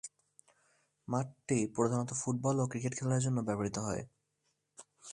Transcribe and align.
মাঠটি 1.07 1.57
প্রধানত 1.75 2.09
ফুটবল 2.13 2.55
ও 2.59 2.65
ক্রিকেট 2.67 2.93
খেলার 2.95 3.21
জন্য 3.21 3.37
ব্যবহৃত 3.41 3.77
হয়। 3.79 4.03